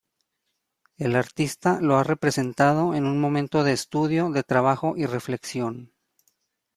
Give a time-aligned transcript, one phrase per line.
[0.97, 5.91] El artista lo ha representado en un momento de estudio, de trabajo y reflexión.